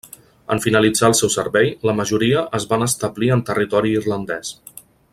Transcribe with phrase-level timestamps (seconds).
[0.53, 4.55] En finalitzar el seu servei, la majoria es van establir en territori irlandès.